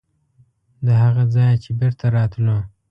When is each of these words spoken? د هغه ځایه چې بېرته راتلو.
د 0.85 0.87
هغه 1.01 1.23
ځایه 1.35 1.55
چې 1.63 1.69
بېرته 1.79 2.05
راتلو. 2.15 2.57